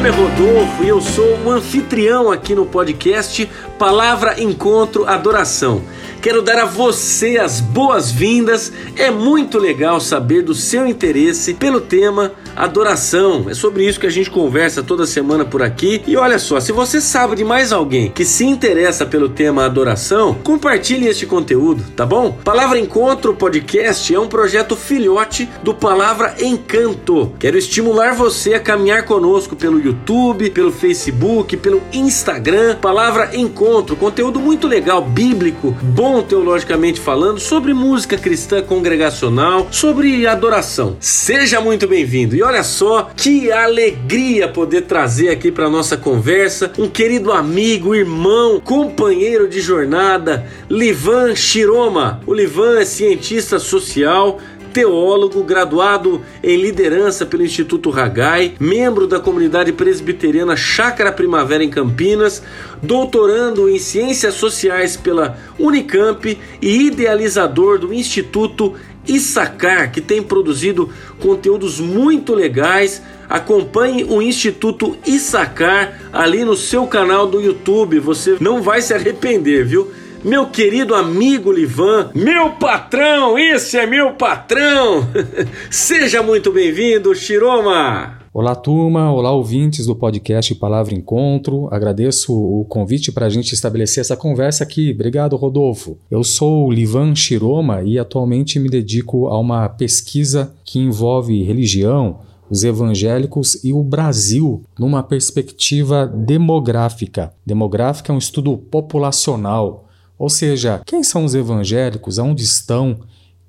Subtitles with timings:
[0.00, 3.46] nome é Rodolfo e eu sou o anfitrião aqui no podcast
[3.78, 5.82] Palavra Encontro Adoração.
[6.22, 8.72] Quero dar a você as boas-vindas.
[8.96, 13.46] É muito legal saber do seu interesse pelo tema adoração.
[13.48, 16.02] É sobre isso que a gente conversa toda semana por aqui.
[16.06, 20.34] E olha só, se você sabe de mais alguém que se interessa pelo tema adoração,
[20.42, 22.38] compartilhe este conteúdo, tá bom?
[22.44, 27.32] Palavra Encontro Podcast é um projeto filhote do Palavra Encanto.
[27.38, 32.76] Quero estimular você a caminhar conosco pelo YouTube, pelo Facebook, pelo Instagram.
[32.76, 40.96] Palavra Encontro, conteúdo muito legal, bíblico, bom teologicamente falando, sobre música cristã congregacional, sobre adoração.
[41.00, 42.36] Seja muito bem-vindo.
[42.36, 48.58] E olha só que alegria poder trazer aqui para nossa conversa um querido amigo, irmão,
[48.58, 52.20] companheiro de jornada, Livan Shiroma.
[52.26, 54.40] O Livan é cientista social,
[54.72, 62.42] teólogo, graduado em liderança pelo Instituto Ragai, membro da comunidade presbiteriana Chácara Primavera em Campinas,
[62.82, 68.74] doutorando em Ciências Sociais pela Unicamp e idealizador do Instituto
[69.10, 73.02] Issacar, que tem produzido conteúdos muito legais.
[73.28, 79.64] Acompanhe o Instituto Issacar ali no seu canal do YouTube, você não vai se arrepender,
[79.64, 79.90] viu?
[80.22, 85.08] meu querido amigo Livan, meu patrão, esse é meu patrão.
[85.70, 88.19] Seja muito bem-vindo, Shiroma.
[88.32, 89.12] Olá, turma.
[89.12, 91.66] Olá, ouvintes do podcast Palavra Encontro.
[91.68, 94.92] Agradeço o convite para a gente estabelecer essa conversa aqui.
[94.92, 95.98] Obrigado, Rodolfo.
[96.08, 102.20] Eu sou o Livan Shiroma e atualmente me dedico a uma pesquisa que envolve religião,
[102.48, 107.32] os evangélicos e o Brasil numa perspectiva demográfica.
[107.44, 112.18] Demográfica é um estudo populacional ou seja, quem são os evangélicos?
[112.18, 112.98] Aonde estão?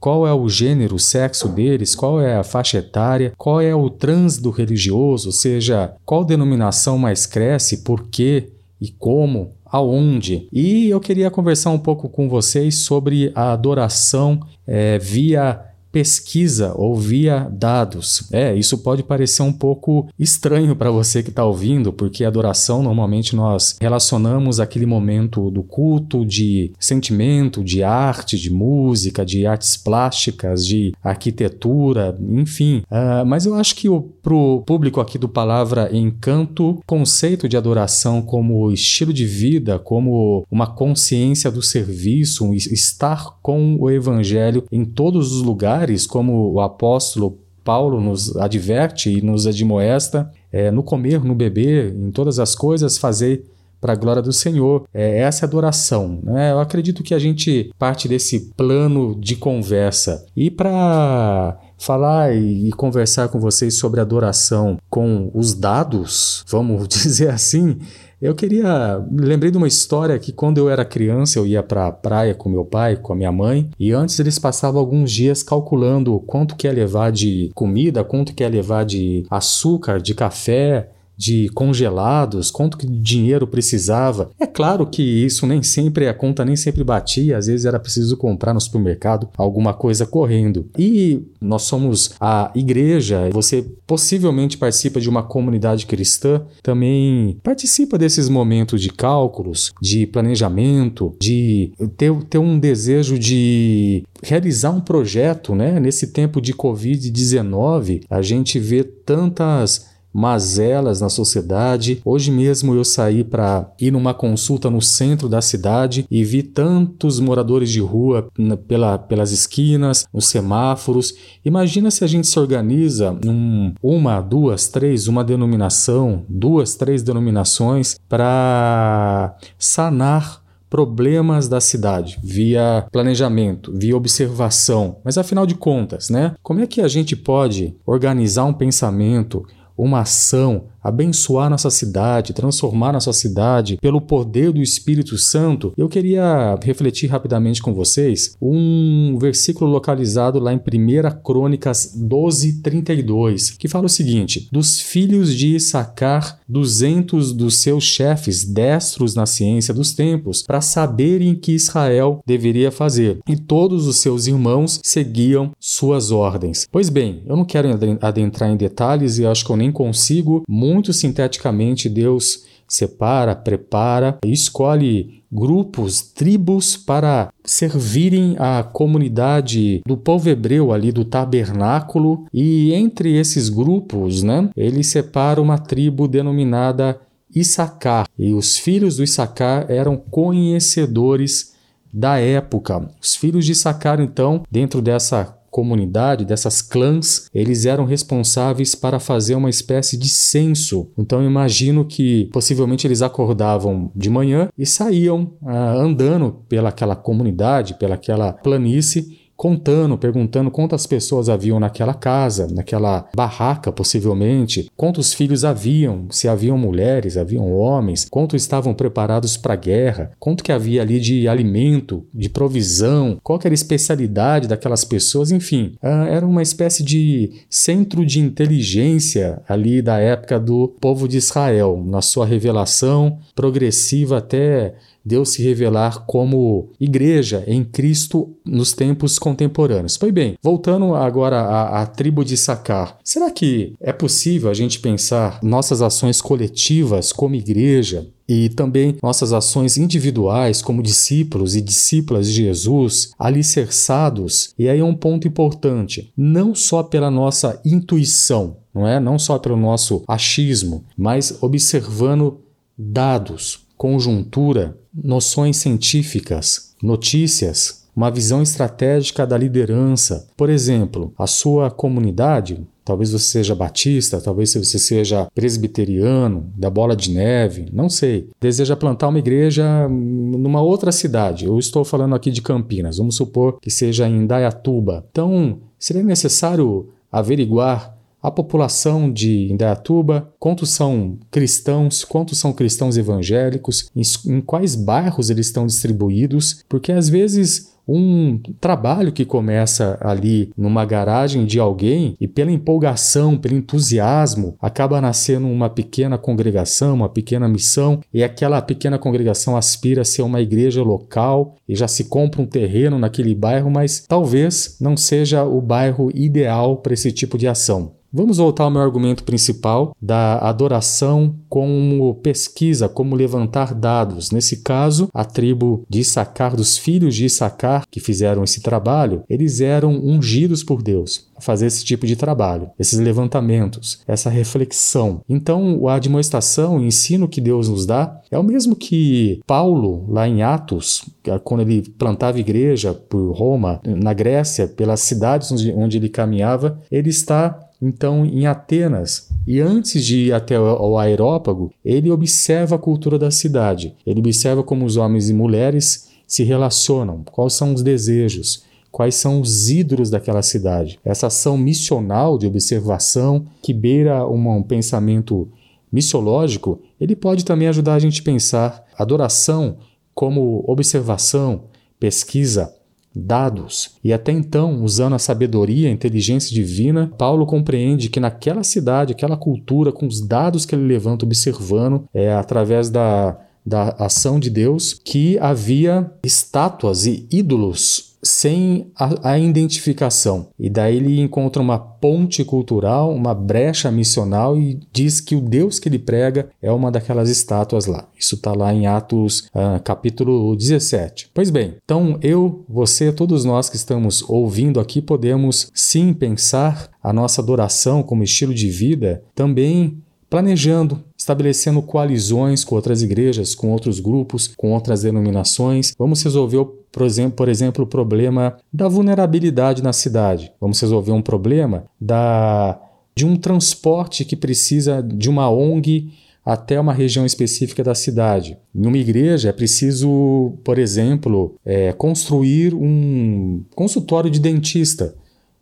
[0.00, 1.94] Qual é o gênero, o sexo deles?
[1.94, 3.34] Qual é a faixa etária?
[3.36, 5.28] Qual é o trânsito religioso?
[5.28, 7.84] Ou seja, qual denominação mais cresce?
[7.84, 8.48] Por quê?
[8.80, 9.52] E como?
[9.66, 10.48] Aonde?
[10.50, 16.96] E eu queria conversar um pouco com vocês sobre a adoração é, via pesquisa ou
[16.96, 18.28] via dados.
[18.32, 23.34] É, isso pode parecer um pouco estranho para você que está ouvindo, porque adoração normalmente
[23.34, 30.66] nós relacionamos aquele momento do culto, de sentimento, de arte, de música, de artes plásticas,
[30.66, 32.82] de arquitetura, enfim.
[32.90, 33.88] Uh, mas eu acho que
[34.22, 40.46] para o público aqui do Palavra Encanto, conceito de adoração como estilo de vida, como
[40.50, 46.52] uma consciência do serviço, um estar com o Evangelho em todos os lugares lugares, como
[46.52, 52.38] o apóstolo Paulo nos adverte e nos admoesta, é, no comer, no beber, em todas
[52.38, 53.44] as coisas, fazer
[53.80, 54.86] para a glória do Senhor.
[54.92, 56.20] É, essa é adoração.
[56.22, 56.52] Né?
[56.52, 60.26] Eu acredito que a gente parte desse plano de conversa.
[60.36, 67.78] E para falar e conversar com vocês sobre adoração com os dados, vamos dizer assim,
[68.20, 69.02] eu queria.
[69.10, 72.48] Lembrei de uma história que quando eu era criança eu ia para a praia com
[72.48, 76.66] meu pai, com a minha mãe, e antes eles passavam alguns dias calculando quanto que
[76.66, 82.78] ia levar de comida, quanto que ia levar de açúcar, de café, de congelados, quanto
[82.78, 84.30] que dinheiro precisava.
[84.40, 88.16] É claro que isso nem sempre, a conta nem sempre batia, às vezes era preciso
[88.16, 90.70] comprar no supermercado alguma coisa correndo.
[90.78, 98.30] E nós somos a igreja, você possivelmente participa de uma comunidade cristã, também participa desses
[98.30, 105.78] momentos de cálculos, de planejamento, de ter, ter um desejo de realizar um projeto, né?
[105.78, 112.00] Nesse tempo de Covid-19, a gente vê tantas mazelas na sociedade.
[112.04, 117.20] Hoje mesmo eu saí para ir numa consulta no centro da cidade e vi tantos
[117.20, 118.28] moradores de rua
[118.66, 121.14] pela, pelas esquinas, nos semáforos.
[121.44, 127.98] Imagina se a gente se organiza num, uma, duas, três, uma denominação, duas, três denominações
[128.08, 130.40] para sanar
[130.70, 134.98] problemas da cidade via planejamento, via observação.
[135.04, 136.32] Mas afinal de contas, né?
[136.42, 139.44] Como é que a gente pode organizar um pensamento,
[139.82, 146.58] uma ação abençoar nossa cidade, transformar nossa cidade pelo poder do Espírito Santo, eu queria
[146.62, 153.86] refletir rapidamente com vocês um versículo localizado lá em 1 Crônicas 12, 32, que fala
[153.86, 160.42] o seguinte: Dos filhos de Issacar, duzentos dos seus chefes, destros na ciência dos tempos,
[160.42, 166.66] para saberem que Israel deveria fazer, e todos os seus irmãos seguiam suas ordens.
[166.70, 167.68] Pois bem, eu não quero
[168.00, 175.22] adentrar em detalhes e acho que eu nem consigo muito sinteticamente, Deus separa, prepara, escolhe
[175.30, 183.48] grupos, tribos para servirem a comunidade do povo hebreu ali do tabernáculo e entre esses
[183.48, 187.00] grupos, né, ele separa uma tribo denominada
[187.34, 188.08] Issacar.
[188.18, 191.54] E os filhos do Issacar eram conhecedores
[191.92, 192.88] da época.
[193.00, 199.34] Os filhos de Issacar, então, dentro dessa comunidade, dessas clãs, eles eram responsáveis para fazer
[199.34, 200.90] uma espécie de censo.
[200.96, 208.32] Então imagino que possivelmente eles acordavam de manhã e saíam ah, andando pelaquela comunidade, pelaquela
[208.32, 216.28] planície contando, perguntando quantas pessoas haviam naquela casa, naquela barraca, possivelmente, quantos filhos haviam, se
[216.28, 221.26] haviam mulheres, haviam homens, quanto estavam preparados para a guerra, quanto que havia ali de
[221.26, 227.40] alimento, de provisão, qual era a especialidade daquelas pessoas, enfim, ah, era uma espécie de
[227.48, 234.74] centro de inteligência ali da época do povo de Israel, na sua revelação progressiva até
[235.04, 239.96] Deus se revelar como igreja em Cristo nos tempos contemporâneos.
[239.96, 244.80] Pois bem, voltando agora à, à tribo de Sacar, será que é possível a gente
[244.80, 252.28] pensar nossas ações coletivas como igreja e também nossas ações individuais como discípulos e discípulas
[252.28, 258.86] de Jesus, alicerçados, e aí é um ponto importante, não só pela nossa intuição, não
[258.86, 259.00] é?
[259.00, 262.38] Não só pelo nosso achismo, mas observando
[262.78, 270.26] dados, conjuntura, noções científicas, notícias, uma visão estratégica da liderança.
[270.36, 276.96] Por exemplo, a sua comunidade, talvez você seja batista, talvez você seja presbiteriano, da bola
[276.96, 281.44] de neve, não sei, deseja plantar uma igreja numa outra cidade.
[281.44, 285.04] Eu estou falando aqui de Campinas, vamos supor que seja em Dayatuba.
[285.10, 293.90] Então, seria necessário averiguar a população de Indaiatuba, quantos são cristãos, quantos são cristãos evangélicos,
[293.94, 300.84] em, quais bairros eles estão distribuídos, porque às vezes um trabalho que começa ali numa
[300.84, 307.48] garagem de alguém e pela empolgação, pelo entusiasmo, acaba nascendo uma pequena congregação, uma pequena
[307.48, 312.40] missão, e aquela pequena congregação aspira a ser uma igreja local e já se compra
[312.40, 317.48] um terreno naquele bairro, mas talvez não seja o bairro ideal para esse tipo de
[317.48, 317.99] ação.
[318.12, 324.32] Vamos voltar ao meu argumento principal da adoração como pesquisa, como levantar dados.
[324.32, 329.60] Nesse caso, a tribo de Issacar, dos filhos de Issacar que fizeram esse trabalho, eles
[329.60, 335.20] eram ungidos por Deus a fazer esse tipo de trabalho, esses levantamentos, essa reflexão.
[335.28, 340.28] Então, a admoestação, o ensino que Deus nos dá, é o mesmo que Paulo, lá
[340.28, 341.04] em Atos,
[341.44, 347.69] quando ele plantava igreja por Roma, na Grécia, pelas cidades onde ele caminhava, ele está
[347.80, 349.28] então em Atenas.
[349.46, 353.94] E antes de ir até o aerópago, ele observa a cultura da cidade.
[354.06, 359.40] Ele observa como os homens e mulheres se relacionam, quais são os desejos, quais são
[359.40, 360.98] os ídolos daquela cidade.
[361.04, 365.48] Essa ação missional de observação que beira um pensamento
[365.92, 369.78] missiológico, ele pode também ajudar a gente a pensar adoração
[370.14, 371.64] como observação,
[371.98, 372.74] pesquisa,
[373.14, 373.96] dados.
[374.04, 379.36] E até então, usando a sabedoria, a inteligência divina, Paulo compreende que naquela cidade, aquela
[379.36, 384.94] cultura, com os dados que ele levanta observando, é através da da ação de Deus
[384.94, 390.48] que havia estátuas e ídolos sem a, a, identificação.
[390.58, 395.78] E daí ele encontra uma ponte cultural, uma brecha missional e diz que o Deus
[395.78, 398.08] que ele prega é uma daquelas estátuas lá.
[398.18, 401.30] Isso está lá em Atos uh, capítulo 17.
[401.32, 407.12] Pois bem, então eu, você, todos nós que estamos ouvindo aqui podemos sim pensar a
[407.12, 414.00] nossa adoração como estilo de vida também planejando, estabelecendo coalizões com outras igrejas, com outros
[414.00, 415.92] grupos, com outras denominações.
[415.98, 420.50] Vamos resolver, por exemplo, por exemplo, o problema da vulnerabilidade na cidade.
[420.58, 422.80] Vamos resolver um problema da
[423.14, 426.10] de um transporte que precisa de uma ONG
[426.42, 428.56] até uma região específica da cidade.
[428.74, 435.14] Em uma igreja é preciso, por exemplo, é, construir um consultório de dentista.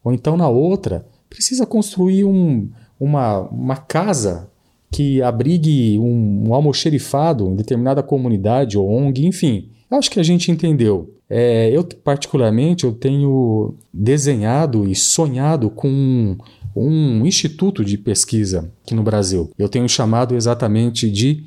[0.05, 2.69] Ou então na outra, precisa construir um,
[3.01, 4.49] uma, uma casa
[4.91, 9.69] que abrigue um, um almoxerifado em determinada comunidade ou ONG, enfim.
[9.91, 11.15] Acho que a gente entendeu.
[11.31, 16.37] É, eu, particularmente, eu tenho desenhado e sonhado com um,
[16.75, 19.51] um instituto de pesquisa aqui no Brasil.
[19.59, 21.45] Eu tenho chamado exatamente de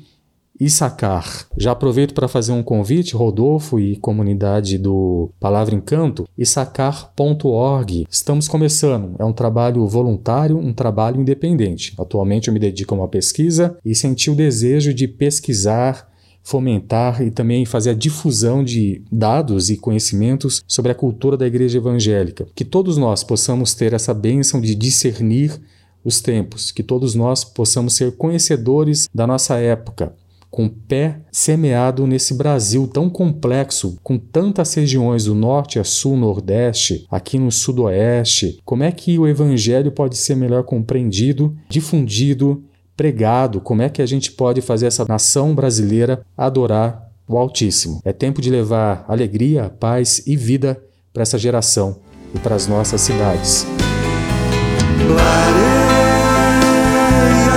[0.58, 1.46] Issacar.
[1.56, 8.06] Já aproveito para fazer um convite, Rodolfo e comunidade do Palavra Encanto, issacar.org.
[8.08, 11.94] Estamos começando, é um trabalho voluntário, um trabalho independente.
[11.98, 16.10] Atualmente eu me dedico a uma pesquisa e senti o desejo de pesquisar
[16.42, 21.78] fomentar e também fazer a difusão de dados e conhecimentos sobre a cultura da igreja
[21.78, 22.46] evangélica.
[22.54, 25.60] Que todos nós possamos ter essa bênção de discernir
[26.04, 30.12] os tempos, que todos nós possamos ser conhecedores da nossa época,
[30.52, 36.14] com o pé semeado nesse Brasil tão complexo, com tantas regiões do norte a sul,
[36.14, 38.60] nordeste, aqui no sudoeste.
[38.62, 42.62] Como é que o evangelho pode ser melhor compreendido, difundido
[42.94, 48.02] pregado como é que a gente pode fazer essa nação brasileira adorar o Altíssimo.
[48.04, 50.80] É tempo de levar alegria, paz e vida
[51.12, 51.96] para essa geração
[52.34, 53.66] e para as nossas cidades.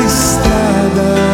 [0.06, 1.25] Estrada